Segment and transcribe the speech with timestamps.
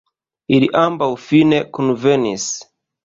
[0.57, 2.49] Ili ambaŭ fine kunvenis.